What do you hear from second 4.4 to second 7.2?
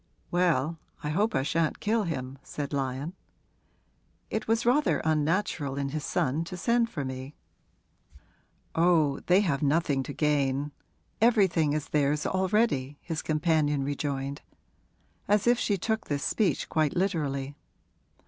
was rather unnatural in his son to send for